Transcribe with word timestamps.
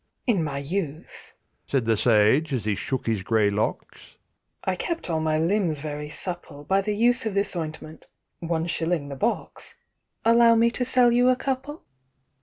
"In 0.25 0.43
my 0.43 0.57
youth," 0.57 1.33
said 1.67 1.85
the 1.85 1.95
sage, 1.95 2.51
as 2.53 2.65
he 2.65 2.73
shook 2.73 3.05
his 3.05 3.21
grey 3.21 3.51
locks, 3.51 4.15
"I 4.63 4.75
kept 4.75 5.11
all 5.11 5.19
my 5.19 5.37
limbs 5.37 5.79
very 5.79 6.09
supple 6.09 6.63
By 6.63 6.81
the 6.81 6.95
use 6.97 7.27
of 7.27 7.35
this 7.35 7.55
ointment—one 7.55 8.65
shilling 8.65 9.09
the 9.09 9.15
box— 9.15 9.77
Allow 10.25 10.55
me 10.55 10.71
to 10.71 10.83
sell 10.83 11.11
you 11.11 11.29
a 11.29 11.35
couple?" 11.35 11.83